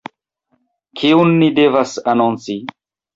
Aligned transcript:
Kiun 1.01 1.33
mi 1.41 1.49
devas 1.59 1.93
anonci? 2.15 2.57